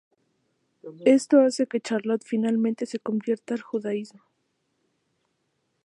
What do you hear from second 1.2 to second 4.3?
hace que Charlotte finalmente se convierta al judaísmo.